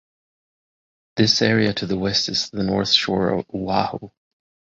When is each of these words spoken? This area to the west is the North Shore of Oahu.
This 1.15 1.43
area 1.43 1.73
to 1.75 1.85
the 1.85 1.95
west 1.95 2.27
is 2.27 2.49
the 2.49 2.63
North 2.63 2.89
Shore 2.91 3.29
of 3.33 3.45
Oahu. 3.53 4.09